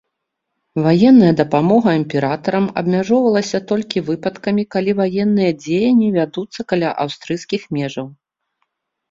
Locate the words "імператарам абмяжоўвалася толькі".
1.99-4.03